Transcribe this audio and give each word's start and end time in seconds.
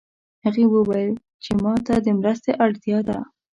هغې 0.43 0.65
وویل 0.73 1.11
چې 1.43 1.51
ما 1.63 1.75
ته 1.85 1.93
د 2.05 2.07
مرستې 2.19 2.51
اړتیا 2.65 2.99
ده 3.07 3.17